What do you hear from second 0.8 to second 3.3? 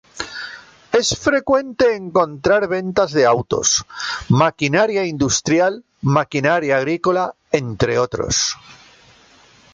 Es frecuente encontrar ventas de